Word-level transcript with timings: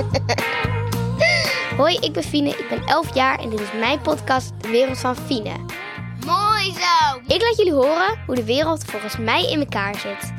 Hoi, 1.76 1.96
ik 1.96 2.12
ben 2.12 2.22
Fine, 2.22 2.48
ik 2.48 2.66
ben 2.68 2.84
11 2.86 3.14
jaar 3.14 3.38
en 3.38 3.50
dit 3.50 3.60
is 3.60 3.72
mijn 3.78 4.00
podcast 4.00 4.52
De 4.60 4.68
Wereld 4.68 4.98
van 4.98 5.16
Fine. 5.16 5.56
Mooi 6.26 6.72
zo. 6.72 7.20
Ik 7.34 7.42
laat 7.42 7.56
jullie 7.56 7.72
horen 7.72 8.18
hoe 8.26 8.34
de 8.34 8.44
wereld 8.44 8.84
volgens 8.84 9.16
mij 9.16 9.50
in 9.50 9.58
elkaar 9.60 9.94
zit. 9.94 10.32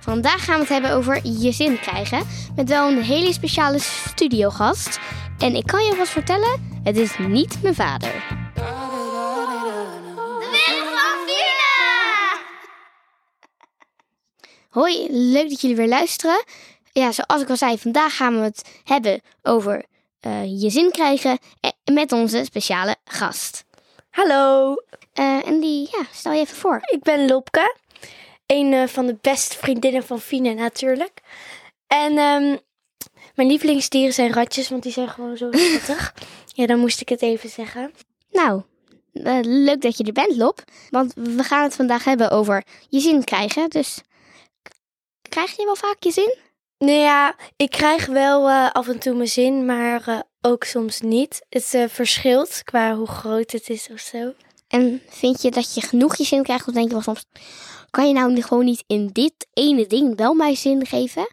Vandaag 0.00 0.44
gaan 0.44 0.54
we 0.54 0.60
het 0.60 0.68
hebben 0.68 0.90
over 0.90 1.20
je 1.22 1.52
zin 1.52 1.80
krijgen, 1.80 2.26
met 2.56 2.68
wel 2.68 2.88
een 2.88 3.02
hele 3.02 3.32
speciale 3.32 3.78
studiogast. 3.78 4.98
En 5.38 5.54
ik 5.54 5.66
kan 5.66 5.84
je 5.84 5.94
vast 5.94 6.12
vertellen, 6.12 6.80
het 6.82 6.96
is 6.96 7.18
niet 7.18 7.62
mijn 7.62 7.74
vader. 7.74 8.12
De 8.54 8.62
wereld 10.50 10.88
van 10.88 11.26
Fina. 11.26 12.38
Hoi, 14.68 15.06
leuk 15.10 15.48
dat 15.48 15.60
jullie 15.60 15.76
weer 15.76 15.88
luisteren. 15.88 16.44
Ja, 17.00 17.12
zoals 17.12 17.42
ik 17.42 17.50
al 17.50 17.56
zei, 17.56 17.78
vandaag 17.78 18.16
gaan 18.16 18.34
we 18.34 18.40
het 18.44 18.68
hebben 18.84 19.20
over 19.42 19.84
eh, 20.20 20.62
je 20.62 20.70
zin 20.70 20.90
krijgen 20.90 21.38
eh, 21.60 21.70
met 21.94 22.12
onze 22.12 22.44
speciale 22.44 22.96
gast. 23.04 23.64
Hallo, 24.10 24.74
Eh, 25.12 25.46
en 25.46 25.60
die, 25.60 25.88
ja, 25.90 26.06
stel 26.12 26.32
je 26.32 26.40
even 26.40 26.56
voor. 26.56 26.80
ik 26.84 27.02
ben 27.02 27.26
Lopke. 27.26 27.76
Een 28.46 28.88
van 28.88 29.06
de 29.06 29.16
beste 29.20 29.56
vriendinnen 29.56 30.04
van 30.04 30.20
Fine 30.20 30.54
natuurlijk. 30.54 31.20
En 31.86 32.18
ehm, 32.18 32.56
mijn 33.34 33.48
lievelingsdieren 33.48 34.14
zijn 34.14 34.32
ratjes, 34.32 34.68
want 34.68 34.82
die 34.82 34.92
zijn 34.92 35.08
gewoon 35.08 35.36
zo 35.36 35.48
schattig. 35.52 36.14
ja, 36.58 36.66
dan 36.66 36.78
moest 36.78 37.00
ik 37.00 37.08
het 37.08 37.22
even 37.22 37.48
zeggen. 37.48 37.92
Nou, 38.30 38.62
leuk 39.42 39.80
dat 39.80 39.96
je 39.96 40.04
er 40.04 40.12
bent, 40.12 40.36
Lop. 40.36 40.64
Want 40.90 41.12
we 41.14 41.42
gaan 41.42 41.62
het 41.62 41.74
vandaag 41.74 42.04
hebben 42.04 42.30
over 42.30 42.64
je 42.88 43.00
zin 43.00 43.24
krijgen. 43.24 43.70
Dus 43.70 44.00
krijg 45.28 45.56
je 45.56 45.64
wel 45.64 45.76
vaak 45.76 46.02
je 46.02 46.10
zin? 46.10 46.43
Nou 46.78 46.92
ja, 46.98 47.36
ik 47.56 47.70
krijg 47.70 48.06
wel 48.06 48.48
eh, 48.48 48.70
af 48.72 48.88
en 48.88 48.98
toe 48.98 49.14
mijn 49.14 49.28
zin, 49.28 49.64
maar 49.64 50.08
eh, 50.08 50.18
ook 50.40 50.64
soms 50.64 51.00
niet. 51.00 51.44
Het 51.48 51.74
eh, 51.74 51.84
verschilt 51.88 52.62
qua 52.64 52.94
hoe 52.96 53.06
groot 53.06 53.50
het 53.52 53.68
is 53.68 53.88
of 53.92 53.98
zo. 54.00 54.32
En 54.68 55.02
vind 55.08 55.42
je 55.42 55.50
dat 55.50 55.74
je 55.74 55.80
genoeg 55.80 56.16
je 56.16 56.24
zin 56.24 56.42
krijgt? 56.42 56.68
Of 56.68 56.74
denk 56.74 56.86
je 56.86 56.92
wel 56.92 57.02
soms, 57.02 57.24
kan 57.90 58.06
je 58.08 58.12
nou 58.14 58.42
gewoon 58.42 58.64
niet 58.64 58.84
in 58.86 59.10
dit 59.12 59.46
ene 59.52 59.86
ding 59.86 60.16
wel 60.16 60.34
mijn 60.34 60.56
zin 60.56 60.86
geven? 60.86 61.28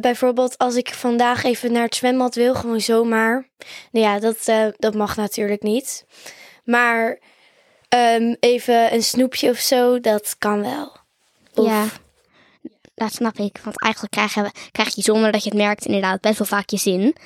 Bijvoorbeeld 0.00 0.58
als 0.58 0.74
ik 0.74 0.94
vandaag 0.94 1.44
even 1.44 1.72
naar 1.72 1.82
het 1.84 1.94
zwembad 1.94 2.34
wil, 2.34 2.54
gewoon 2.54 2.80
zomaar. 2.80 3.48
Nou 3.90 4.06
ja, 4.06 4.18
dat, 4.18 4.72
dat 4.76 4.94
mag 4.94 5.16
natuurlijk 5.16 5.62
niet. 5.62 6.04
Maar 6.64 7.18
ehm, 7.88 8.34
even 8.40 8.92
een 8.94 9.02
snoepje 9.02 9.50
of 9.50 9.58
zo, 9.58 10.00
dat 10.00 10.34
kan 10.38 10.60
wel. 10.60 10.96
Of- 11.54 11.66
Ja, 11.66 11.86
dat 12.96 13.12
snap 13.12 13.36
ik. 13.36 13.60
Want 13.64 13.80
eigenlijk 13.80 14.12
krijg 14.12 14.34
je, 14.34 14.50
krijg 14.72 14.94
je 14.94 15.02
zonder 15.02 15.32
dat 15.32 15.42
je 15.42 15.48
het 15.48 15.58
merkt 15.58 15.84
inderdaad 15.84 16.20
best 16.20 16.38
wel 16.38 16.46
vaak 16.46 16.70
je 16.70 16.76
zin. 16.76 17.16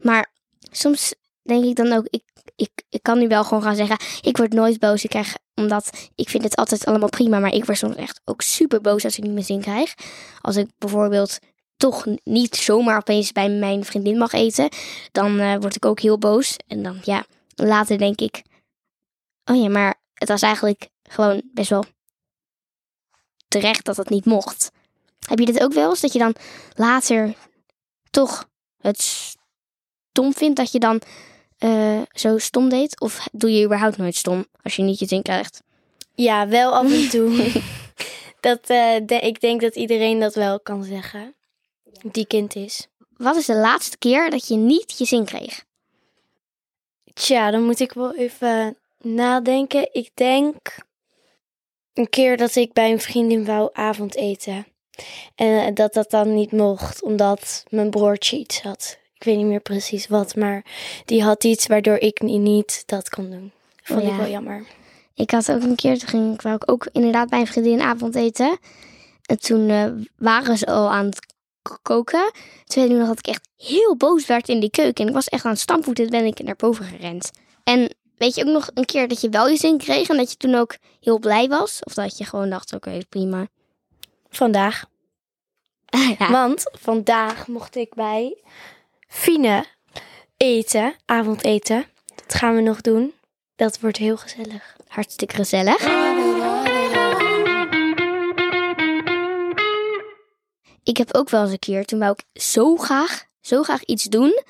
Maar 0.00 0.32
soms 0.70 1.14
denk 1.42 1.64
ik 1.64 1.76
dan 1.76 1.92
ook, 1.92 2.06
ik, 2.10 2.22
ik, 2.56 2.70
ik 2.88 3.02
kan 3.02 3.18
nu 3.18 3.28
wel 3.28 3.44
gewoon 3.44 3.62
gaan 3.62 3.76
zeggen, 3.76 3.98
ik 4.20 4.36
word 4.36 4.52
nooit 4.52 4.78
boos. 4.78 5.04
Ik 5.04 5.10
krijg, 5.10 5.36
omdat 5.54 5.90
ik 6.14 6.28
vind 6.28 6.44
het 6.44 6.56
altijd 6.56 6.84
allemaal 6.84 7.08
prima, 7.08 7.38
maar 7.38 7.52
ik 7.52 7.64
word 7.64 7.78
soms 7.78 7.96
echt 7.96 8.20
ook 8.24 8.42
super 8.42 8.80
boos 8.80 9.04
als 9.04 9.16
ik 9.16 9.22
niet 9.22 9.32
mijn 9.32 9.44
zin 9.44 9.60
krijg. 9.60 9.94
Als 10.40 10.56
ik 10.56 10.68
bijvoorbeeld 10.78 11.38
toch 11.76 12.06
niet 12.24 12.56
zomaar 12.56 12.96
opeens 12.96 13.32
bij 13.32 13.48
mijn 13.48 13.84
vriendin 13.84 14.18
mag 14.18 14.32
eten, 14.32 14.68
dan 15.12 15.38
eh, 15.38 15.56
word 15.60 15.76
ik 15.76 15.84
ook 15.84 16.00
heel 16.00 16.18
boos. 16.18 16.56
En 16.66 16.82
dan, 16.82 16.98
ja, 17.02 17.24
later 17.54 17.98
denk 17.98 18.20
ik, 18.20 18.42
oh 19.44 19.62
ja, 19.62 19.68
maar 19.68 20.00
het 20.14 20.28
was 20.28 20.42
eigenlijk 20.42 20.88
gewoon 21.02 21.42
best 21.52 21.70
wel 21.70 21.84
terecht 23.48 23.84
dat 23.84 23.96
het 23.96 24.08
niet 24.08 24.24
mocht. 24.24 24.70
Heb 25.30 25.38
je 25.38 25.44
dit 25.46 25.62
ook 25.62 25.72
wel 25.72 25.90
eens? 25.90 26.00
Dat 26.00 26.12
je 26.12 26.18
dan 26.18 26.34
later 26.74 27.34
toch 28.10 28.48
het 28.80 29.00
stom 30.10 30.34
vindt 30.34 30.56
dat 30.56 30.72
je 30.72 30.78
dan 30.78 31.00
eh, 31.58 32.00
zo 32.12 32.38
stom 32.38 32.68
deed? 32.68 33.00
Of 33.00 33.28
doe 33.32 33.52
je 33.52 33.64
überhaupt 33.64 33.96
nooit 33.96 34.16
stom 34.16 34.46
als 34.62 34.76
je 34.76 34.82
niet 34.82 34.98
je 34.98 35.06
zin 35.06 35.22
krijgt? 35.22 35.62
Ja, 36.14 36.48
wel 36.48 36.74
af 36.74 36.92
en 36.92 37.08
toe. 37.08 37.52
dat, 38.40 38.60
eh, 38.60 38.96
de- 39.06 39.20
ik 39.20 39.40
denk 39.40 39.60
dat 39.60 39.76
iedereen 39.76 40.20
dat 40.20 40.34
wel 40.34 40.60
kan 40.60 40.84
zeggen. 40.84 41.34
Die 42.02 42.26
kind 42.26 42.54
is. 42.54 42.86
Wat 43.16 43.36
is 43.36 43.46
de 43.46 43.56
laatste 43.56 43.98
keer 43.98 44.30
dat 44.30 44.48
je 44.48 44.56
niet 44.56 44.98
je 44.98 45.04
zin 45.04 45.24
kreeg? 45.24 45.64
Tja, 47.14 47.50
dan 47.50 47.62
moet 47.64 47.80
ik 47.80 47.92
wel 47.92 48.14
even 48.14 48.76
nadenken. 48.98 49.88
Ik 49.92 50.10
denk 50.14 50.56
een 51.94 52.08
keer 52.08 52.36
dat 52.36 52.54
ik 52.54 52.72
bij 52.72 52.90
een 52.90 53.00
vriendin 53.00 53.44
wou 53.44 53.70
avondeten. 53.72 54.66
En 55.34 55.66
eh, 55.66 55.74
dat 55.74 55.92
dat 55.94 56.10
dan 56.10 56.34
niet 56.34 56.52
mocht, 56.52 57.02
omdat 57.02 57.64
mijn 57.68 57.90
broertje 57.90 58.36
iets 58.38 58.62
had. 58.62 58.98
Ik 59.14 59.24
weet 59.24 59.36
niet 59.36 59.46
meer 59.46 59.60
precies 59.60 60.08
wat, 60.08 60.36
maar 60.36 60.64
die 61.04 61.22
had 61.22 61.44
iets 61.44 61.66
waardoor 61.66 61.96
ik 61.96 62.20
ni- 62.20 62.38
niet 62.38 62.82
dat 62.86 63.08
kon 63.08 63.30
doen. 63.30 63.52
Vond 63.82 64.02
Oh 64.02 64.08
ik 64.08 64.14
wel 64.14 64.28
jammer. 64.28 64.64
Ik 65.14 65.30
had 65.30 65.52
ook 65.52 65.62
een 65.62 65.74
keer, 65.76 65.98
toen 65.98 66.08
ging 66.08 66.34
ik, 66.34 66.42
wou 66.42 66.54
ik 66.54 66.70
ook 66.70 66.88
inderdaad 66.92 67.28
bij 67.28 67.40
een 67.40 67.46
vriendin 67.46 67.80
avondeten. 67.80 68.58
En 69.26 69.40
toen 69.40 69.68
eh, 69.68 69.84
waren 70.16 70.58
ze 70.58 70.66
al 70.66 70.90
aan 70.90 71.04
het 71.06 71.18
koken. 71.82 72.30
Toen 72.64 72.82
weet 72.82 72.92
ik 72.92 72.98
nog 72.98 73.08
dat 73.08 73.18
ik 73.18 73.26
echt 73.26 73.48
heel 73.56 73.96
boos 73.96 74.26
werd 74.26 74.48
in 74.48 74.60
die 74.60 74.70
keuken. 74.70 75.02
En 75.04 75.08
ik 75.08 75.14
was 75.14 75.28
echt 75.28 75.44
aan 75.44 75.50
het 75.50 75.60
stampvoeten 75.60 76.04
en 76.04 76.10
ben 76.10 76.24
ik 76.24 76.42
naar 76.42 76.56
boven 76.56 76.84
gerend. 76.84 77.30
En 77.64 77.94
weet 78.16 78.34
je 78.34 78.44
ook 78.46 78.52
nog 78.52 78.70
een 78.74 78.84
keer 78.84 79.08
dat 79.08 79.20
je 79.20 79.28
wel 79.28 79.48
je 79.48 79.56
zin 79.56 79.78
kreeg 79.78 80.08
en 80.08 80.16
dat 80.16 80.30
je 80.30 80.36
toen 80.36 80.54
ook 80.54 80.76
heel 81.00 81.18
blij 81.18 81.48
was? 81.48 81.78
Of 81.84 81.94
dat 81.94 82.18
je 82.18 82.24
gewoon 82.24 82.50
dacht, 82.50 82.72
oké, 82.74 82.98
prima. 83.08 83.46
Vandaag. 84.30 84.84
ja. 86.18 86.30
Want 86.30 86.70
vandaag 86.72 87.46
mocht 87.46 87.76
ik 87.76 87.94
bij 87.94 88.36
Fine 89.08 89.64
eten, 90.36 90.94
avondeten. 91.04 91.86
Dat 92.26 92.34
gaan 92.34 92.54
we 92.54 92.60
nog 92.60 92.80
doen. 92.80 93.12
Dat 93.56 93.80
wordt 93.80 93.96
heel 93.96 94.16
gezellig. 94.16 94.76
Hartstikke 94.88 95.34
gezellig. 95.34 95.82
Ik 100.82 100.96
heb 100.96 101.14
ook 101.14 101.30
wel 101.30 101.42
eens 101.42 101.52
een 101.52 101.58
keer, 101.58 101.84
toen 101.84 101.98
wou 101.98 102.12
ik 102.12 102.42
zo 102.42 102.76
graag, 102.76 103.24
zo 103.40 103.62
graag 103.62 103.84
iets 103.84 104.04
doen. 104.04 104.42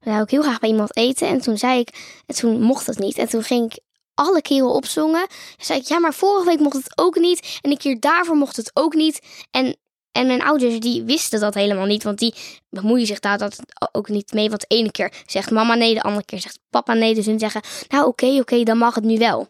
Dan 0.00 0.12
wou 0.12 0.22
ik 0.22 0.30
heel 0.30 0.42
graag 0.42 0.58
bij 0.58 0.68
iemand 0.68 0.96
eten. 0.96 1.28
En 1.28 1.40
toen 1.40 1.58
zei 1.58 1.78
ik, 1.78 2.20
en 2.26 2.34
toen 2.34 2.60
mocht 2.60 2.86
het 2.86 2.98
niet. 2.98 3.18
En 3.18 3.28
toen 3.28 3.42
ging 3.42 3.72
ik 3.72 3.82
alle 4.14 4.42
keren 4.42 4.70
opzongen. 4.70 5.20
En 5.20 5.64
zei 5.64 5.78
ik, 5.78 5.86
ja, 5.86 5.98
maar 5.98 6.14
vorige 6.14 6.46
week 6.46 6.58
mocht 6.58 6.76
het 6.76 6.98
ook 6.98 7.16
niet. 7.16 7.58
En 7.60 7.70
een 7.70 7.76
keer 7.76 8.00
daarvoor 8.00 8.36
mocht 8.36 8.56
het 8.56 8.70
ook 8.74 8.94
niet. 8.94 9.20
En, 9.50 9.76
en 10.12 10.26
mijn 10.26 10.42
ouders, 10.42 10.80
die 10.80 11.02
wisten 11.02 11.40
dat 11.40 11.54
helemaal 11.54 11.86
niet. 11.86 12.02
Want 12.02 12.18
die 12.18 12.34
bemoeien 12.70 13.06
zich 13.06 13.20
daar 13.20 13.38
dat 13.38 13.58
ook 13.92 14.08
niet 14.08 14.32
mee. 14.32 14.48
Want 14.48 14.60
de 14.60 14.76
ene 14.76 14.90
keer 14.90 15.12
zegt 15.26 15.50
mama 15.50 15.74
nee, 15.74 15.94
de 15.94 16.02
andere 16.02 16.24
keer 16.24 16.40
zegt 16.40 16.58
papa 16.70 16.94
nee. 16.94 17.14
Dus 17.14 17.26
hun 17.26 17.38
zeggen, 17.38 17.62
nou 17.88 18.06
oké, 18.06 18.26
oké, 18.26 18.62
dan 18.62 18.78
mag 18.78 18.94
het 18.94 19.04
nu 19.04 19.18
wel. 19.18 19.48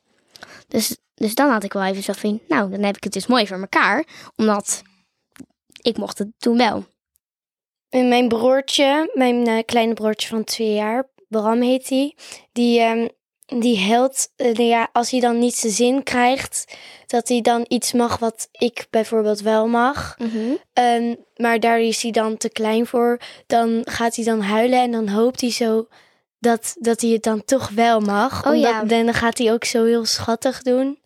Dus, 0.69 0.97
dus 1.15 1.35
dan 1.35 1.51
had 1.51 1.65
ik 1.65 1.73
wel 1.73 1.85
even 1.85 2.03
zo 2.03 2.13
van, 2.13 2.41
nou, 2.49 2.71
dan 2.71 2.83
heb 2.83 2.97
ik 2.97 3.05
het 3.05 3.13
dus 3.13 3.27
mooi 3.27 3.47
voor 3.47 3.61
elkaar. 3.61 4.07
Omdat 4.37 4.83
ik 5.83 5.97
mocht 5.97 6.19
het 6.19 6.29
toen 6.39 6.57
wel. 6.57 6.85
En 7.89 8.09
mijn 8.09 8.29
broertje, 8.29 9.11
mijn 9.15 9.47
eh, 9.47 9.65
kleine 9.65 9.95
broertje 9.95 10.29
van 10.29 10.45
twee 10.45 10.73
jaar, 10.73 11.09
Bram 11.29 11.61
heet 11.61 11.89
hij, 11.89 12.17
die, 12.53 12.81
ehm, 12.81 13.09
die 13.61 13.79
helpt, 13.79 14.33
eh, 14.37 14.47
nou 14.47 14.69
ja, 14.69 14.89
als 14.93 15.11
hij 15.11 15.21
dan 15.21 15.39
niet 15.39 15.55
zijn 15.55 15.73
zin 15.73 16.03
krijgt, 16.03 16.77
dat 17.07 17.29
hij 17.29 17.41
dan 17.41 17.65
iets 17.69 17.93
mag 17.93 18.19
wat 18.19 18.49
ik 18.53 18.87
bijvoorbeeld 18.91 19.41
wel 19.41 19.69
mag. 19.69 20.17
Ehm, 20.73 21.15
maar 21.37 21.61
daar 21.61 21.81
is 21.81 22.03
hij 22.03 22.11
dan 22.11 22.37
te 22.37 22.49
klein 22.49 22.87
voor. 22.87 23.21
Dan 23.47 23.81
gaat 23.85 24.17
hij 24.17 24.25
dan 24.25 24.41
huilen 24.41 24.79
en 24.79 24.91
dan 24.91 25.09
hoopt 25.09 25.41
hij 25.41 25.51
zo 25.51 25.87
dat, 26.39 26.77
dat 26.79 27.01
hij 27.01 27.11
het 27.11 27.23
dan 27.23 27.45
toch 27.45 27.69
wel 27.69 28.01
mag. 28.01 28.47
Oh 28.47 28.53
Omdat, 28.53 28.71
ja. 28.71 28.81
en 28.81 29.05
dan 29.05 29.15
gaat 29.15 29.39
hij 29.39 29.53
ook 29.53 29.65
zo 29.65 29.85
heel 29.85 30.05
schattig 30.05 30.63
doen. 30.63 30.99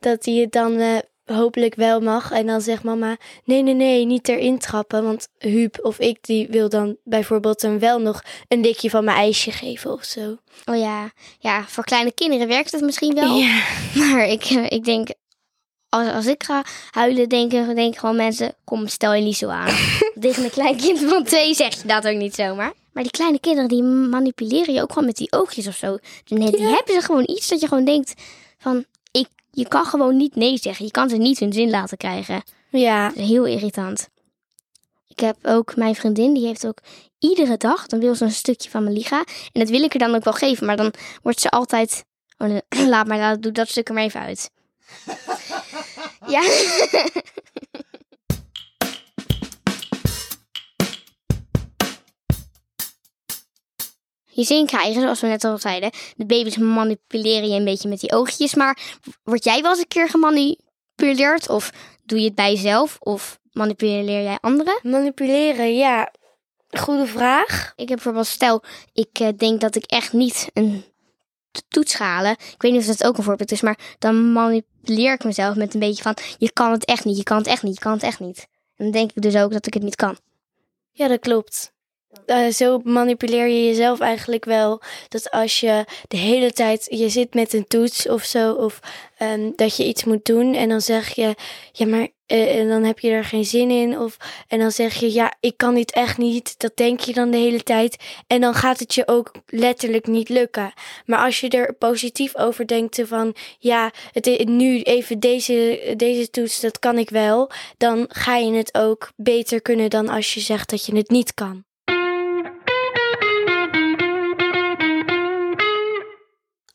Dat 0.00 0.24
hij 0.24 0.34
het 0.34 0.52
dan 0.52 0.78
eh, 0.78 0.96
hopelijk 1.32 1.74
wel 1.74 2.00
mag. 2.00 2.30
En 2.30 2.46
dan 2.46 2.60
zegt 2.60 2.82
mama, 2.82 3.16
nee, 3.44 3.62
nee, 3.62 3.74
nee, 3.74 4.04
niet 4.04 4.28
erin 4.28 4.58
trappen. 4.58 5.04
Want 5.04 5.28
Huub 5.38 5.78
of 5.82 5.98
ik, 5.98 6.18
die 6.20 6.46
wil 6.50 6.68
dan 6.68 6.96
bijvoorbeeld 7.04 7.62
hem 7.62 7.78
wel 7.78 8.00
nog 8.00 8.22
een 8.48 8.60
likje 8.60 8.90
van 8.90 9.04
mijn 9.04 9.16
ijsje 9.16 9.50
geven 9.50 9.92
of 9.92 10.04
zo. 10.04 10.36
Oh 10.64 10.76
ja, 10.76 11.12
ja, 11.38 11.64
voor 11.66 11.84
kleine 11.84 12.12
kinderen 12.12 12.48
werkt 12.48 12.72
het 12.72 12.80
misschien 12.80 13.14
wel. 13.14 13.36
Ja. 13.36 13.62
Maar 13.98 14.28
ik, 14.28 14.44
ik 14.50 14.84
denk, 14.84 15.08
als, 15.88 16.08
als 16.12 16.26
ik 16.26 16.42
ga 16.42 16.64
huilen, 16.90 17.28
denken 17.28 17.74
denk 17.74 17.96
gewoon 17.96 18.16
mensen, 18.16 18.54
kom, 18.64 18.86
stel 18.86 19.14
je 19.14 19.22
niet 19.22 19.36
zo 19.36 19.48
aan. 19.48 19.74
Tegen 20.20 20.44
een 20.44 20.50
klein 20.50 20.76
kind 20.76 20.98
van 20.98 21.24
twee 21.24 21.54
zeg 21.54 21.82
je 21.82 21.88
dat 21.88 22.08
ook 22.08 22.16
niet 22.16 22.34
zomaar. 22.34 22.72
Maar 22.92 23.02
die 23.02 23.12
kleine 23.12 23.40
kinderen, 23.40 23.68
die 23.68 23.82
manipuleren 23.82 24.74
je 24.74 24.82
ook 24.82 24.92
gewoon 24.92 25.06
met 25.06 25.16
die 25.16 25.32
oogjes 25.32 25.66
of 25.66 25.76
zo. 25.76 25.98
Nee, 26.26 26.50
die 26.50 26.66
hebben 26.66 26.94
ze 26.94 27.00
gewoon 27.00 27.22
iets 27.26 27.48
dat 27.48 27.60
je 27.60 27.68
gewoon 27.68 27.84
denkt 27.84 28.14
van, 28.58 28.84
je 29.58 29.68
kan 29.68 29.84
gewoon 29.84 30.16
niet 30.16 30.34
nee 30.36 30.56
zeggen. 30.58 30.84
Je 30.84 30.90
kan 30.90 31.08
ze 31.08 31.16
niet 31.16 31.38
hun 31.38 31.52
zin 31.52 31.70
laten 31.70 31.96
krijgen. 31.96 32.42
Ja, 32.70 33.12
heel 33.14 33.44
irritant. 33.44 34.08
Ik 35.08 35.20
heb 35.20 35.36
ook 35.42 35.76
mijn 35.76 35.94
vriendin, 35.94 36.34
die 36.34 36.46
heeft 36.46 36.66
ook 36.66 36.78
iedere 37.18 37.56
dag, 37.56 37.86
dan 37.86 38.00
wil 38.00 38.14
ze 38.14 38.24
een 38.24 38.30
stukje 38.30 38.70
van 38.70 38.82
mijn 38.82 38.94
liga. 38.94 39.18
En 39.52 39.60
dat 39.60 39.68
wil 39.68 39.82
ik 39.82 39.92
er 39.92 39.98
dan 39.98 40.14
ook 40.14 40.24
wel 40.24 40.32
geven, 40.32 40.66
maar 40.66 40.76
dan 40.76 40.92
wordt 41.22 41.40
ze 41.40 41.50
altijd, 41.50 42.04
oh, 42.38 42.56
laat 42.92 43.06
maar, 43.06 43.18
laat- 43.18 43.42
doe 43.42 43.52
dat 43.52 43.68
stuk 43.68 43.88
er 43.88 43.94
maar 43.94 44.02
even 44.02 44.20
uit. 44.20 44.50
ja. 46.34 46.42
zin 54.44 54.66
krijgen, 54.66 55.02
zoals 55.02 55.20
we 55.20 55.26
net 55.26 55.44
al 55.44 55.58
zeiden. 55.58 55.90
De 56.16 56.26
baby's 56.26 56.56
manipuleren 56.56 57.48
je 57.48 57.58
een 57.58 57.64
beetje 57.64 57.88
met 57.88 58.00
die 58.00 58.12
oogjes. 58.12 58.54
Maar 58.54 58.78
word 59.22 59.44
jij 59.44 59.62
wel 59.62 59.70
eens 59.70 59.80
een 59.80 59.88
keer 59.88 60.08
gemanipuleerd? 60.08 61.48
Of 61.48 61.72
doe 62.04 62.18
je 62.18 62.24
het 62.24 62.34
bij 62.34 62.52
jezelf? 62.52 62.96
Of 63.00 63.38
manipuleer 63.52 64.22
jij 64.22 64.38
anderen? 64.40 64.80
Manipuleren, 64.82 65.76
ja. 65.76 66.12
Goede 66.70 67.06
vraag. 67.06 67.72
Ik 67.76 67.88
heb 67.88 67.96
bijvoorbeeld, 67.96 68.26
stel, 68.26 68.62
ik 68.92 69.18
eh, 69.18 69.28
denk 69.36 69.60
dat 69.60 69.74
ik 69.74 69.84
echt 69.84 70.12
niet 70.12 70.50
een 70.52 70.84
toets 71.68 71.94
halen. 71.94 72.30
Ik 72.32 72.62
weet 72.62 72.72
niet 72.72 72.80
of 72.80 72.86
dat 72.86 73.04
ook 73.04 73.16
een 73.16 73.24
voorbeeld 73.24 73.52
is, 73.52 73.60
maar 73.60 73.78
dan 73.98 74.32
manipuleer 74.32 75.12
ik 75.12 75.24
mezelf 75.24 75.56
met 75.56 75.74
een 75.74 75.80
beetje 75.80 76.02
van: 76.02 76.16
je 76.38 76.52
kan 76.52 76.72
het 76.72 76.84
echt 76.84 77.04
niet, 77.04 77.16
je 77.16 77.22
kan 77.22 77.36
het 77.36 77.46
echt 77.46 77.62
niet, 77.62 77.74
je 77.74 77.80
kan 77.80 77.92
het 77.92 78.02
echt 78.02 78.20
niet. 78.20 78.46
En 78.76 78.84
dan 78.84 78.90
denk 78.90 79.12
ik 79.12 79.22
dus 79.22 79.36
ook 79.36 79.52
dat 79.52 79.66
ik 79.66 79.74
het 79.74 79.82
niet 79.82 79.96
kan. 79.96 80.18
Ja, 80.92 81.08
dat 81.08 81.20
klopt. 81.20 81.72
Eh, 82.26 82.48
zo 82.48 82.80
manipuleer 82.84 83.46
je 83.46 83.64
jezelf 83.64 84.00
eigenlijk 84.00 84.44
wel. 84.44 84.82
Dat 85.08 85.30
als 85.30 85.60
je 85.60 85.84
de 86.08 86.16
hele 86.16 86.52
tijd 86.52 86.86
je 86.90 87.08
zit 87.08 87.34
met 87.34 87.52
een 87.52 87.66
toets 87.66 88.08
of 88.08 88.24
zo, 88.24 88.52
of 88.52 88.80
ehm, 89.18 89.50
dat 89.56 89.76
je 89.76 89.84
iets 89.84 90.04
moet 90.04 90.24
doen 90.24 90.54
en 90.54 90.68
dan 90.68 90.80
zeg 90.80 91.08
je, 91.08 91.34
ja, 91.72 91.86
maar 91.86 92.08
eh, 92.26 92.68
dan 92.68 92.84
heb 92.84 92.98
je 92.98 93.10
er 93.10 93.24
geen 93.24 93.44
zin 93.44 93.70
in. 93.70 93.98
Of 93.98 94.16
en 94.48 94.58
dan 94.58 94.70
zeg 94.70 94.94
je, 94.94 95.12
ja, 95.12 95.36
ik 95.40 95.56
kan 95.56 95.74
dit 95.74 95.92
echt 95.92 96.18
niet. 96.18 96.58
Dat 96.58 96.76
denk 96.76 97.00
je 97.00 97.12
dan 97.12 97.30
de 97.30 97.36
hele 97.36 97.62
tijd. 97.62 97.96
En 98.26 98.40
dan 98.40 98.54
gaat 98.54 98.78
het 98.78 98.94
je 98.94 99.08
ook 99.08 99.32
letterlijk 99.46 100.06
niet 100.06 100.28
lukken. 100.28 100.72
Maar 101.04 101.18
als 101.18 101.40
je 101.40 101.48
er 101.48 101.74
positief 101.74 102.36
over 102.36 102.66
denkt, 102.66 103.00
van 103.04 103.34
ja, 103.58 103.90
het 104.12 104.48
nu 104.48 104.80
even 104.82 105.20
deze, 105.20 105.92
deze 105.96 106.30
toets, 106.30 106.60
dat 106.60 106.78
kan 106.78 106.98
ik 106.98 107.10
wel. 107.10 107.50
Dan 107.76 108.04
ga 108.08 108.36
je 108.36 108.52
het 108.52 108.74
ook 108.74 109.10
beter 109.16 109.62
kunnen 109.62 109.90
dan 109.90 110.08
als 110.08 110.34
je 110.34 110.40
zegt 110.40 110.70
dat 110.70 110.86
je 110.86 110.96
het 110.96 111.10
niet 111.10 111.34
kan. 111.34 111.66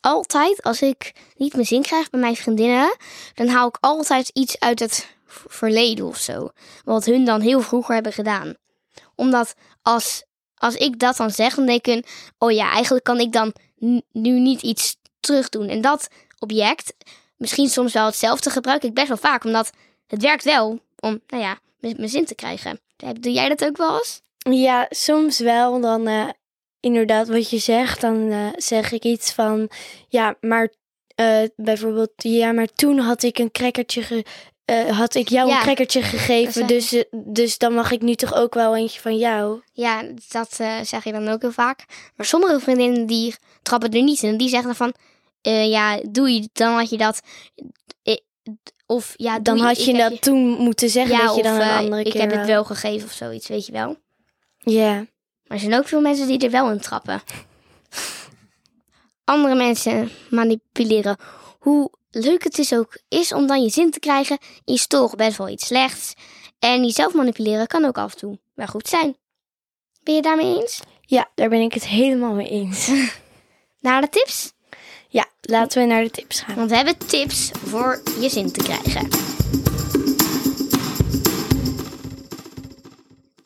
Altijd 0.04 0.62
als 0.62 0.82
ik 0.82 1.12
niet 1.36 1.52
mijn 1.52 1.66
zin 1.66 1.82
krijg 1.82 2.10
bij 2.10 2.20
mijn 2.20 2.36
vriendinnen, 2.36 2.96
dan 3.34 3.48
haal 3.48 3.68
ik 3.68 3.76
altijd 3.80 4.28
iets 4.28 4.60
uit 4.60 4.78
het 4.78 5.16
verleden 5.26 6.06
of 6.06 6.16
zo. 6.16 6.50
Wat 6.84 7.04
hun 7.04 7.24
dan 7.24 7.40
heel 7.40 7.60
vroeger 7.60 7.94
hebben 7.94 8.12
gedaan. 8.12 8.54
Omdat 9.14 9.54
als, 9.82 10.24
als 10.54 10.74
ik 10.74 10.98
dat 10.98 11.16
dan 11.16 11.30
zeg, 11.30 11.54
dan 11.54 11.66
denk 11.66 11.86
ik, 11.86 12.06
oh 12.38 12.52
ja, 12.52 12.70
eigenlijk 12.70 13.04
kan 13.04 13.20
ik 13.20 13.32
dan 13.32 13.52
nu 14.12 14.40
niet 14.40 14.62
iets 14.62 14.96
terug 15.20 15.48
doen. 15.48 15.68
En 15.68 15.80
dat 15.80 16.08
object, 16.38 16.94
misschien 17.36 17.68
soms 17.68 17.92
wel 17.92 18.06
hetzelfde, 18.06 18.50
gebruik 18.50 18.82
ik 18.82 18.94
best 18.94 19.08
wel 19.08 19.16
vaak. 19.16 19.44
Omdat 19.44 19.70
het 20.06 20.22
werkt 20.22 20.44
wel 20.44 20.80
om, 20.98 21.20
nou 21.26 21.42
ja, 21.42 21.58
mijn 21.80 21.94
mijn 21.96 22.08
zin 22.08 22.24
te 22.24 22.34
krijgen. 22.34 22.80
Doe 23.20 23.32
jij 23.32 23.48
dat 23.48 23.64
ook 23.64 23.76
wel 23.76 23.98
eens? 23.98 24.20
Ja, 24.38 24.86
soms 24.90 25.38
wel. 25.38 25.80
Dan 25.80 26.06
eh, 26.06 26.28
inderdaad 26.84 27.28
wat 27.28 27.50
je 27.50 27.58
zegt, 27.58 28.00
dan 28.00 28.30
eh, 28.30 28.46
zeg 28.56 28.92
ik 28.92 29.04
iets 29.04 29.32
van 29.32 29.70
ja, 30.08 30.36
maar 30.40 30.72
eh, 31.14 31.42
bijvoorbeeld 31.56 32.12
ja, 32.16 32.52
maar 32.52 32.66
toen 32.74 32.98
had 32.98 33.22
ik 33.22 33.38
een 33.38 33.50
crackertje 33.50 34.02
ge, 34.02 34.24
eh, 34.64 34.98
had 34.98 35.14
ik 35.14 35.28
jou 35.28 35.48
Ja, 35.48 35.56
een 35.56 35.62
crackertje 35.62 36.02
gegeven, 36.02 36.66
dus 36.66 37.04
dus 37.10 37.58
dan 37.58 37.74
mag 37.74 37.90
ik 37.90 38.02
nu 38.02 38.14
toch 38.14 38.34
ook 38.34 38.54
wel 38.54 38.76
eentje 38.76 39.00
van 39.00 39.16
jou. 39.16 39.62
Ja, 39.72 40.02
dat 40.28 40.54
zeg 40.82 41.04
je 41.04 41.12
dan 41.12 41.28
ook 41.28 41.40
heel 41.40 41.52
vaak. 41.52 41.84
Maar 42.16 42.26
sommige 42.26 42.60
vriendinnen 42.60 43.06
die 43.06 43.34
trappen 43.62 43.90
er 43.90 44.02
niet 44.02 44.22
in. 44.22 44.36
Die 44.36 44.48
zeggen 44.48 44.66
dan 44.66 44.76
van, 44.76 44.94
ja, 45.68 46.00
doe 46.10 46.30
je, 46.30 46.48
dan 46.52 46.72
had 46.72 46.90
je 46.90 46.96
dat. 46.96 47.20
of 48.86 49.14
ja, 49.16 49.38
Dan 49.38 49.58
had 49.58 49.78
ik 49.78 49.84
je 49.84 49.92
dat 49.92 50.22
toen 50.22 50.38
moeten 50.38 50.90
zeggen 50.90 51.16
ja, 51.16 51.26
dat 51.26 51.34
je 51.34 51.40
of 51.40 51.46
dan 51.46 51.60
een 51.60 51.70
andere 51.70 52.04
ik 52.04 52.10
keer 52.10 52.20
heb 52.20 52.30
het 52.30 52.38
wel. 52.38 52.46
wel 52.46 52.64
gegeven 52.64 53.06
of 53.06 53.12
zoiets, 53.12 53.48
weet 53.48 53.66
je 53.66 53.72
wel. 53.72 53.96
Ja. 54.58 55.06
Maar 55.46 55.56
er 55.56 55.58
zijn 55.58 55.74
ook 55.74 55.88
veel 55.88 56.00
mensen 56.00 56.26
die 56.26 56.38
er 56.38 56.50
wel 56.50 56.70
in 56.70 56.80
trappen. 56.80 57.22
Andere 59.24 59.54
mensen 59.54 60.10
manipuleren. 60.30 61.16
Hoe 61.58 61.90
leuk 62.10 62.44
het 62.44 62.58
is 62.58 62.74
ook 62.74 62.98
is 63.08 63.32
om 63.32 63.46
dan 63.46 63.62
je 63.62 63.70
zin 63.70 63.90
te 63.90 64.00
krijgen, 64.00 64.38
is 64.64 64.86
toch 64.86 65.16
best 65.16 65.38
wel 65.38 65.48
iets 65.48 65.66
slechts. 65.66 66.14
En 66.58 66.84
jezelf 66.84 67.14
manipuleren 67.14 67.66
kan 67.66 67.84
ook 67.84 67.98
af 67.98 68.12
en 68.12 68.18
toe 68.18 68.38
wel 68.54 68.66
goed 68.66 68.88
zijn. 68.88 69.16
Ben 70.02 70.14
je 70.14 70.22
daarmee 70.22 70.60
eens? 70.60 70.80
ja, 71.00 71.30
daar 71.34 71.48
ben 71.48 71.60
ik 71.60 71.74
het 71.74 71.86
helemaal 71.86 72.32
mee 72.32 72.48
eens. 72.48 72.90
Naar 73.80 74.00
de 74.00 74.08
tips? 74.08 74.52
ja, 75.14 75.26
laten 75.40 75.82
we 75.82 75.88
naar 75.88 76.02
de 76.02 76.10
tips 76.10 76.40
gaan. 76.40 76.54
Want 76.54 76.70
we 76.70 76.76
hebben 76.76 76.96
tips 77.06 77.50
voor 77.64 78.02
je 78.20 78.28
zin 78.28 78.52
te 78.52 78.62
krijgen. 78.62 79.08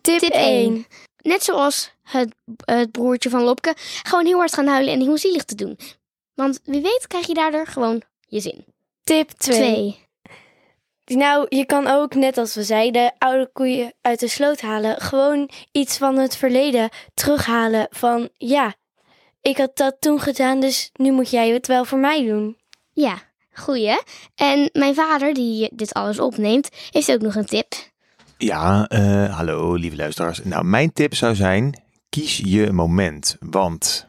Tip, 0.00 0.18
Tip 0.18 0.32
1. 0.32 0.86
Net 1.22 1.42
zoals 1.42 1.90
het, 2.02 2.34
het 2.64 2.90
broertje 2.90 3.30
van 3.30 3.42
Lopke, 3.42 3.74
gewoon 4.02 4.26
heel 4.26 4.38
hard 4.38 4.54
gaan 4.54 4.66
huilen 4.66 4.92
en 4.92 5.00
heel 5.00 5.18
zielig 5.18 5.44
te 5.44 5.54
doen. 5.54 5.78
Want 6.34 6.60
wie 6.64 6.82
weet 6.82 7.06
krijg 7.06 7.26
je 7.26 7.34
daardoor 7.34 7.66
gewoon 7.66 8.02
je 8.26 8.40
zin. 8.40 8.64
Tip 9.04 9.30
2. 9.30 10.06
2. 11.04 11.18
Nou, 11.18 11.46
je 11.48 11.64
kan 11.64 11.86
ook, 11.86 12.14
net 12.14 12.38
als 12.38 12.54
we 12.54 12.62
zeiden, 12.62 13.14
oude 13.18 13.50
koeien 13.52 13.92
uit 14.00 14.20
de 14.20 14.28
sloot 14.28 14.60
halen. 14.60 15.00
Gewoon 15.00 15.50
iets 15.72 15.96
van 15.96 16.18
het 16.18 16.36
verleden 16.36 16.88
terughalen. 17.14 17.86
Van 17.90 18.28
ja, 18.36 18.74
ik 19.40 19.56
had 19.56 19.76
dat 19.76 19.96
toen 20.00 20.20
gedaan, 20.20 20.60
dus 20.60 20.90
nu 20.94 21.12
moet 21.12 21.30
jij 21.30 21.48
het 21.48 21.66
wel 21.66 21.84
voor 21.84 21.98
mij 21.98 22.24
doen. 22.24 22.56
Ja, 22.92 23.22
goeie. 23.52 24.00
En 24.34 24.70
mijn 24.72 24.94
vader, 24.94 25.34
die 25.34 25.68
dit 25.72 25.92
alles 25.92 26.18
opneemt, 26.18 26.68
heeft 26.90 27.10
ook 27.10 27.20
nog 27.20 27.34
een 27.34 27.46
tip. 27.46 27.74
Ja, 28.38 28.88
eh, 28.88 29.36
hallo 29.36 29.74
lieve 29.74 29.96
luisteraars. 29.96 30.44
Nou, 30.44 30.64
mijn 30.64 30.92
tip 30.92 31.14
zou 31.14 31.34
zijn, 31.34 31.82
kies 32.08 32.36
je 32.44 32.72
moment. 32.72 33.36
Want 33.40 34.06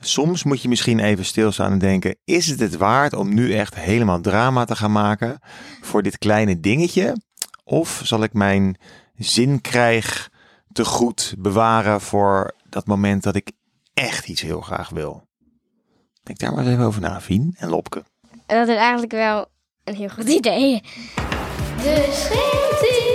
soms 0.00 0.42
moet 0.42 0.62
je 0.62 0.68
misschien 0.68 0.98
even 0.98 1.24
stilstaan 1.24 1.72
en 1.72 1.78
denken, 1.78 2.16
is 2.24 2.46
het 2.46 2.60
het 2.60 2.76
waard 2.76 3.12
om 3.12 3.34
nu 3.34 3.54
echt 3.54 3.74
helemaal 3.74 4.20
drama 4.20 4.64
te 4.64 4.76
gaan 4.76 4.92
maken 4.92 5.38
voor 5.80 6.02
dit 6.02 6.18
kleine 6.18 6.60
dingetje? 6.60 7.16
Of 7.64 8.00
zal 8.04 8.22
ik 8.22 8.32
mijn 8.32 8.76
zin 9.16 9.60
krijg 9.60 10.30
te 10.72 10.84
goed 10.84 11.34
bewaren 11.38 12.00
voor 12.00 12.54
dat 12.68 12.86
moment 12.86 13.22
dat 13.22 13.34
ik 13.34 13.50
echt 13.94 14.28
iets 14.28 14.40
heel 14.40 14.60
graag 14.60 14.88
wil? 14.88 15.28
Denk 16.22 16.38
daar 16.38 16.52
maar 16.52 16.64
eens 16.64 16.72
even 16.72 16.84
over 16.84 17.00
na, 17.00 17.20
Vien 17.20 17.54
en 17.58 17.68
Lopke. 17.68 18.04
En 18.46 18.58
dat 18.58 18.68
is 18.68 18.76
eigenlijk 18.76 19.12
wel 19.12 19.46
een 19.84 19.94
heel 19.94 20.08
goed 20.08 20.28
idee. 20.28 20.82
De 21.82 22.08
schermtip. 22.12 23.05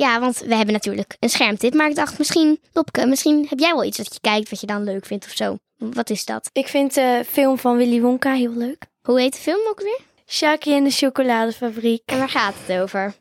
Ja, 0.00 0.20
want 0.20 0.38
we 0.38 0.54
hebben 0.54 0.74
natuurlijk 0.74 1.16
een 1.18 1.28
schermtip. 1.30 1.74
Maar 1.74 1.88
ik 1.88 1.94
dacht 1.94 2.18
misschien, 2.18 2.60
Lopke, 2.72 3.06
misschien 3.06 3.46
heb 3.48 3.58
jij 3.58 3.72
wel 3.72 3.84
iets 3.84 3.96
dat 3.96 4.14
je 4.14 4.20
kijkt 4.20 4.50
wat 4.50 4.60
je 4.60 4.66
dan 4.66 4.84
leuk 4.84 5.06
vindt 5.06 5.24
of 5.24 5.32
zo. 5.32 5.56
Wat 5.76 6.10
is 6.10 6.24
dat? 6.24 6.50
Ik 6.52 6.68
vind 6.68 6.94
de 6.94 7.22
film 7.28 7.58
van 7.58 7.76
Willy 7.76 8.00
Wonka 8.00 8.32
heel 8.32 8.52
leuk. 8.52 8.84
Hoe 9.02 9.20
heet 9.20 9.32
de 9.32 9.38
film 9.38 9.68
ook 9.68 9.80
weer? 9.80 9.98
Shaki 10.26 10.74
en 10.74 10.84
de 10.84 10.90
chocoladefabriek. 10.90 12.02
En 12.04 12.18
waar 12.18 12.28
gaat 12.28 12.54
het 12.66 12.80
over? 12.80 13.14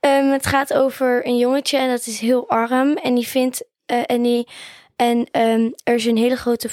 Ehm, 0.00 0.26
het 0.26 0.46
gaat 0.46 0.72
over 0.72 1.26
een 1.26 1.36
jongetje 1.36 1.78
en 1.78 1.88
dat 1.88 2.06
is 2.06 2.18
heel 2.20 2.48
arm. 2.48 2.96
En 2.96 3.14
die 3.14 3.26
vindt. 3.28 3.64
eh, 3.86 4.02
en 4.06 4.22
die, 4.22 4.48
en 4.96 5.26
ehm, 5.30 5.70
er 5.84 5.94
is 5.94 6.04
een 6.04 6.16
hele 6.16 6.36
grote 6.36 6.68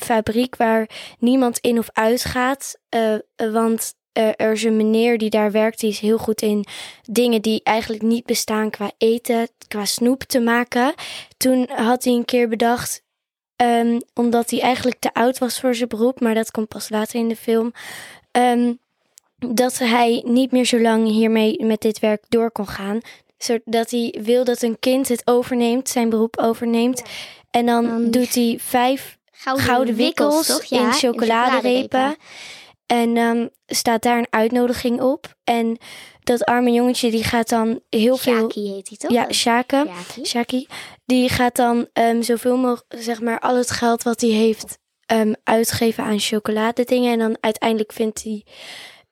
fabriek 0.00 0.56
waar 0.56 0.88
niemand 1.18 1.58
in 1.58 1.78
of 1.78 1.88
uit 1.92 2.24
gaat. 2.24 2.76
eh, 2.88 3.14
eh, 3.14 3.20
want 3.36 3.94
eh, 4.18 4.28
er 4.36 4.52
is 4.52 4.62
een 4.64 4.76
meneer 4.76 5.18
die 5.18 5.30
daar 5.30 5.50
werkt. 5.50 5.80
Die 5.80 5.90
is 5.90 5.98
heel 6.00 6.18
goed 6.18 6.42
in 6.42 6.64
dingen 7.02 7.42
die 7.42 7.60
eigenlijk 7.62 8.02
niet 8.02 8.24
bestaan 8.24 8.70
qua 8.70 8.90
eten, 8.98 9.48
qua 9.68 9.84
snoep 9.84 10.22
te 10.22 10.40
maken. 10.40 10.94
Toen 11.36 11.68
had 11.76 12.04
hij 12.04 12.12
een 12.12 12.24
keer 12.24 12.48
bedacht. 12.48 13.02
ehm, 13.56 13.98
omdat 14.14 14.50
hij 14.50 14.60
eigenlijk 14.60 14.96
te 15.00 15.14
oud 15.14 15.38
was 15.38 15.60
voor 15.60 15.74
zijn 15.74 15.88
beroep, 15.88 16.20
maar 16.20 16.34
dat 16.34 16.50
komt 16.50 16.68
pas 16.68 16.88
later 16.90 17.18
in 17.20 17.28
de 17.28 17.36
film. 17.36 17.72
ehm, 18.30 18.72
dat 19.38 19.78
hij 19.78 20.22
niet 20.26 20.50
meer 20.52 20.64
zo 20.64 20.80
lang 20.80 21.08
hiermee 21.08 21.64
met 21.64 21.80
dit 21.80 21.98
werk 21.98 22.24
door 22.28 22.50
kon 22.50 22.66
gaan. 22.68 23.00
Zodat 23.38 23.90
hij 23.90 24.14
wil 24.22 24.44
dat 24.44 24.62
een 24.62 24.78
kind 24.78 25.08
het 25.08 25.22
overneemt, 25.24 25.88
zijn 25.88 26.08
beroep 26.08 26.38
overneemt. 26.38 27.02
En 27.50 27.66
dan 27.66 27.84
Dan- 27.84 28.10
doet 28.10 28.34
hij 28.34 28.56
vijf 28.60 29.18
Gouden, 29.32 29.64
gouden 29.64 29.94
wikkels 29.94 30.46
toch? 30.46 30.64
in 30.70 30.92
chocoladerepen. 30.92 32.16
En 32.88 33.14
dan 33.14 33.50
staat 33.66 34.02
daar 34.02 34.18
een 34.18 34.26
uitnodiging 34.30 35.00
op. 35.00 35.36
En 35.44 35.78
dat 36.20 36.44
arme 36.44 36.70
jongetje 36.70 37.10
die 37.10 37.24
gaat 37.24 37.48
dan 37.48 37.80
heel 37.90 38.16
veel... 38.16 38.40
Shaki 38.50 38.68
heet 38.72 38.88
hij 38.88 38.96
toch? 38.96 39.10
Ja, 39.10 39.32
Shaka. 39.32 39.86
Shaki. 39.86 40.24
Shaki. 40.24 40.66
Die 41.06 41.28
gaat 41.28 41.56
dan 41.56 41.88
ehm, 41.92 42.22
zoveel 42.22 42.56
mogelijk, 42.56 42.94
zeg 42.98 43.20
maar, 43.20 43.38
al 43.38 43.56
het 43.56 43.70
geld 43.70 44.02
wat 44.02 44.20
hij 44.20 44.30
heeft 44.30 44.78
ehm, 45.06 45.32
uitgeven 45.44 46.04
aan 46.04 46.18
chocoladedingen. 46.18 47.12
En 47.12 47.18
dan 47.18 47.36
uiteindelijk 47.40 47.92
vindt 47.92 48.22
hij 48.22 48.44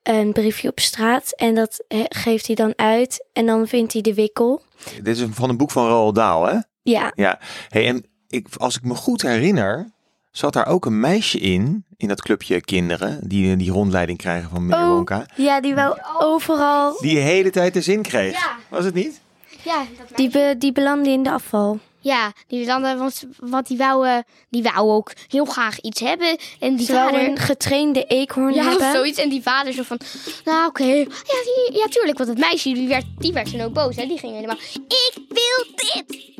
een 0.03 0.33
briefje 0.33 0.69
op 0.69 0.79
straat. 0.79 1.31
En 1.31 1.55
dat 1.55 1.83
geeft 2.09 2.47
hij 2.47 2.55
dan 2.55 2.73
uit. 2.75 3.27
En 3.33 3.45
dan 3.45 3.67
vindt 3.67 3.93
hij 3.93 4.01
de 4.01 4.13
wikkel. 4.13 4.61
Dit 5.03 5.17
is 5.17 5.25
van 5.31 5.49
een 5.49 5.57
boek 5.57 5.71
van 5.71 5.87
Roald 5.87 6.15
Dahl, 6.15 6.45
hè? 6.45 6.59
Ja, 6.81 7.11
Ja, 7.15 7.39
hey, 7.69 7.87
en 7.87 8.05
ik, 8.27 8.47
als 8.57 8.75
ik 8.75 8.83
me 8.83 8.95
goed 8.95 9.21
herinner, 9.21 9.91
zat 10.37 10.53
daar 10.53 10.67
ook 10.67 10.85
een 10.85 10.99
meisje 10.99 11.39
in, 11.39 11.85
in 11.97 12.07
dat 12.07 12.21
clubje 12.21 12.61
kinderen, 12.61 13.19
die 13.27 13.55
die 13.55 13.71
rondleiding 13.71 14.17
krijgen 14.17 14.49
van 14.49 14.65
meneer 14.65 14.85
Oh. 14.85 14.91
Wonka, 14.91 15.25
ja 15.35 15.61
die 15.61 15.75
wel 15.75 15.97
overal... 16.19 16.97
die 17.01 17.13
de 17.15 17.19
hele 17.21 17.49
tijd 17.49 17.73
de 17.73 17.81
zin 17.81 18.01
kreeg. 18.01 18.31
Ja. 18.31 18.55
Was 18.69 18.85
het 18.85 18.93
niet? 18.93 19.19
Ja, 19.63 19.85
dat 19.97 20.17
Die, 20.17 20.29
be, 20.29 20.55
die 20.57 20.71
belandde 20.71 21.09
in 21.09 21.23
de 21.23 21.31
afval. 21.31 21.79
Ja, 21.99 22.31
die 22.47 22.65
eh, 22.65 22.97
want, 22.97 23.23
want 23.39 23.67
die 23.67 23.77
wou, 23.77 24.07
eh, 24.07 24.17
die 24.49 24.63
wou 24.63 24.91
ook 24.91 25.11
heel 25.27 25.45
graag 25.45 25.79
iets 25.79 25.99
hebben. 25.99 26.37
En 26.59 26.75
die 26.75 26.85
Ze 26.85 26.93
vader... 26.93 27.27
een 27.27 27.37
getrainde 27.37 28.03
eekhoorn 28.03 28.53
Ja, 28.53 28.63
hebben. 28.63 28.91
zoiets. 28.91 29.17
En 29.19 29.29
die 29.29 29.41
vader 29.41 29.73
zo 29.73 29.83
van, 29.83 29.99
nou 30.45 30.67
oké. 30.67 30.83
Ja, 30.83 31.03
die- 31.03 31.77
ja, 31.77 31.87
tuurlijk. 31.89 32.17
Want 32.17 32.29
het 32.29 32.39
meisje, 32.39 32.73
die 32.73 32.87
werd, 32.87 33.05
die 33.17 33.33
werd 33.33 33.51
toen 33.51 33.61
ook 33.61 33.73
boos. 33.73 33.95
Hè? 33.95 34.05
Die 34.05 34.17
ging 34.17 34.33
helemaal, 34.33 34.57
ik 34.87 35.13
wil 35.29 35.65
dit. 35.93 36.35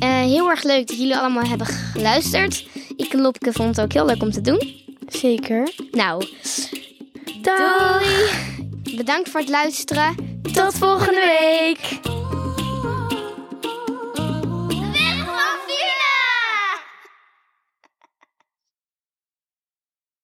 Eh, 0.00 0.08
heel 0.08 0.50
erg 0.50 0.62
leuk 0.62 0.86
dat 0.86 0.96
jullie 0.98 1.16
allemaal 1.16 1.46
hebben 1.46 1.66
geluisterd. 1.66 2.66
Ik 2.96 3.12
en 3.12 3.20
Lopke 3.20 3.52
vond 3.52 3.76
het 3.76 3.84
ook 3.84 3.92
heel 3.92 4.06
leuk 4.06 4.22
om 4.22 4.30
te 4.30 4.40
doen. 4.40 4.84
Zeker. 5.08 5.72
Nou, 5.90 6.26
doei. 7.42 8.96
Bedankt 8.96 9.28
voor 9.28 9.40
het 9.40 9.48
luisteren. 9.48 10.40
Tot 10.52 10.74
volgende 10.74 11.38
week. 11.38 12.18